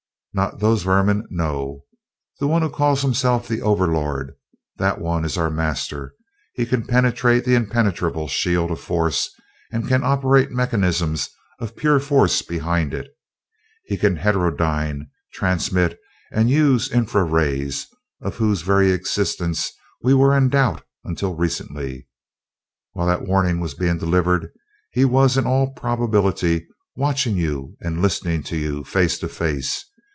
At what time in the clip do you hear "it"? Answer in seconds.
12.93-13.11